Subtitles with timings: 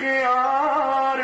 [0.00, 1.20] الخيار.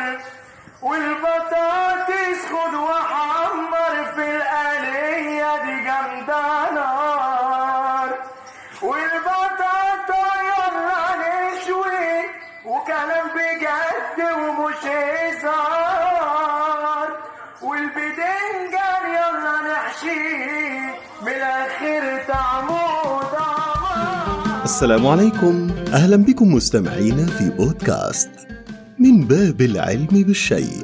[0.81, 8.09] والبطاطس خد وحمر في القلية دي جامدة نار.
[8.81, 12.11] والبطاطا يلا نشوي
[12.65, 14.83] وكلام بجد ومش
[15.31, 16.27] هزار.
[17.61, 22.03] والبدنجان يلا نحشيه من الآخر
[22.33, 22.87] طعمه.
[24.63, 25.55] السلام عليكم.
[25.93, 28.29] أهلا بكم مستمعينا في بودكاست
[28.99, 30.83] من باب العلم بالشيء.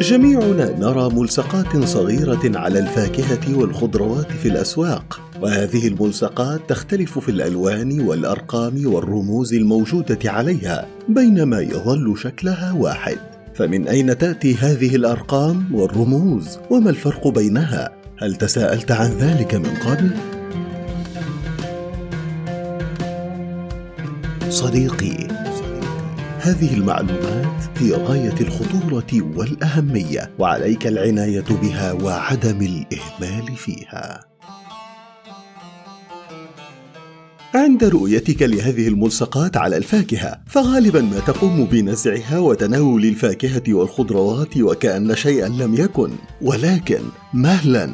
[0.00, 8.86] جميعنا نرى ملصقات صغيرة على الفاكهة والخضروات في الأسواق وهذه الملصقات تختلف في الألوان والأرقام
[8.86, 13.16] والرموز الموجودة عليها بينما يظل شكلها واحد.
[13.54, 20.10] فمن أين تأتي هذه الأرقام والرموز؟ وما الفرق بينها؟ هل تساءلت عن ذلك من قبل؟
[24.50, 25.28] صديقي
[26.40, 34.24] هذه المعلومات في غاية الخطورة والأهمية وعليك العناية بها وعدم الإهمال فيها.
[37.54, 45.48] عند رؤيتك لهذه الملصقات على الفاكهة فغالبا ما تقوم بنزعها وتناول الفاكهة والخضروات وكأن شيئا
[45.48, 46.10] لم يكن.
[46.42, 47.00] ولكن
[47.34, 47.90] مهلا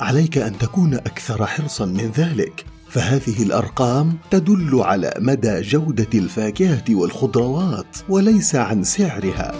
[0.00, 2.73] عليك أن تكون أكثر حرصا من ذلك.
[2.94, 9.54] فهذه الأرقام تدل على مدى جودة الفاكهة والخضروات وليس عن سعرها.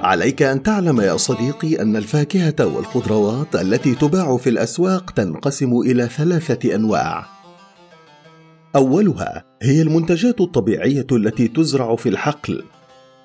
[0.00, 6.74] عليك أن تعلم يا صديقي أن الفاكهة والخضروات التي تباع في الأسواق تنقسم إلى ثلاثة
[6.74, 7.26] أنواع.
[8.76, 12.64] أولها هي المنتجات الطبيعية التي تزرع في الحقل.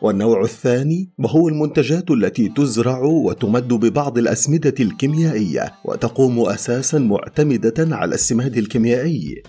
[0.01, 8.57] والنوع الثاني وهو المنتجات التي تزرع وتمد ببعض الأسمدة الكيميائية وتقوم أساسا معتمدة على السماد
[8.57, 9.44] الكيميائي.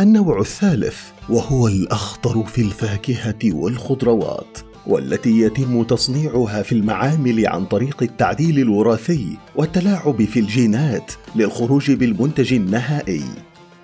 [0.00, 0.98] النوع الثالث
[1.28, 10.24] وهو الأخطر في الفاكهة والخضروات والتي يتم تصنيعها في المعامل عن طريق التعديل الوراثي والتلاعب
[10.24, 13.24] في الجينات للخروج بالمنتج النهائي.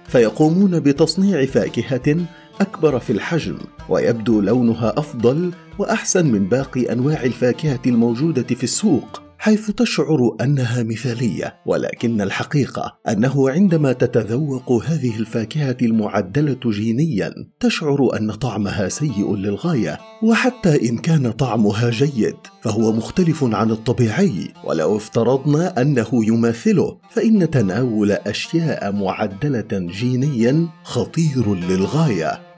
[0.09, 2.27] فيقومون بتصنيع فاكهة
[2.61, 3.59] أكبر في الحجم
[3.89, 9.26] ويبدو لونها أفضل وأحسن من باقي أنواع الفاكهة الموجودة في السوق.
[9.39, 18.33] حيث تشعر أنها مثالية ولكن الحقيقة أنه عندما تتذوق هذه الفاكهة المعدلة جينيا تشعر أن
[18.33, 24.49] طعمها سيء للغاية وحتى إن كان طعمها جيد فهو مختلف عن الطبيعي.
[24.65, 32.56] ولو افترضنا أنه يماثله فإن تناول أشياء معدلة جينيا خطير للغاية.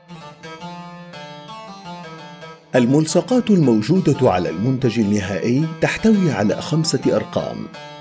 [2.76, 7.56] الملصقات الموجودة على المنتج النهائي تحتوي على خمسة أرقام.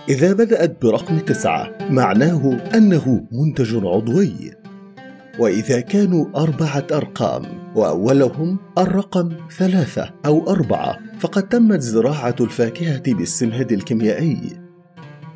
[0.10, 4.52] إذا بدأت برقم تسعة معناه أنه منتج عضوي.
[5.40, 7.44] وإذا كانوا أربعة أرقام
[7.76, 14.60] وأولهم الرقم ثلاثة أو أربعة فقد تمت زراعة الفاكهة بالسماد الكيميائي.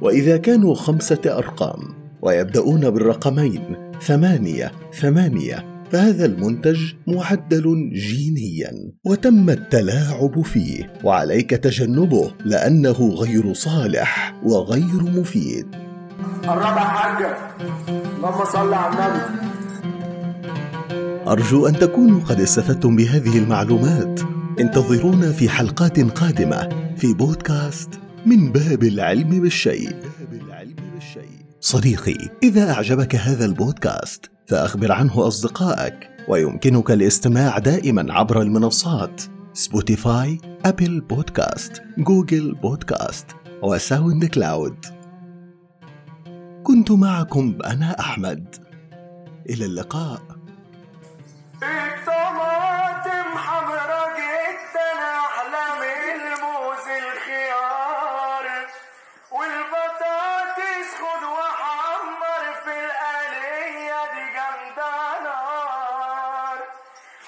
[0.02, 1.80] وإذا كانوا خمسة أرقام
[2.22, 8.72] ويبدأون بالرقمين ثمانية ثمانية فهذا المنتج معدل جينيا
[9.06, 10.94] وتم التلاعب فيه.
[11.04, 15.68] وعليك تجنبه لأنه غير صالح وغير مفيد.
[16.44, 17.38] الرابع حاجة.
[18.18, 19.52] اللهم صل على النبي.
[21.28, 24.20] أرجو أن تكونوا قد استفدتم بهذه المعلومات.
[24.60, 27.90] انتظرونا في حلقات قادمة في بودكاست
[28.26, 29.96] من باب العلم بالشيء.
[31.60, 39.22] صديقي إذا أعجبك هذا البودكاست فأخبر عنه أصدقائك ويمكنك الاستماع دائما عبر المنصات
[39.54, 43.26] Spotify Apple Podcast Google Podcast
[43.64, 44.86] و SoundCloud
[46.64, 48.56] كنت معكم أنا أحمد.
[49.50, 50.22] إلى اللقاء.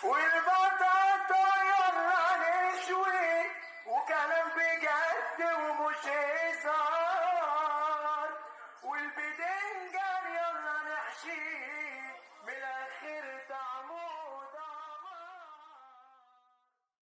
[0.04, 2.24] والبطاطا يلا
[2.74, 3.46] نشوي
[3.88, 4.73] وكلام بي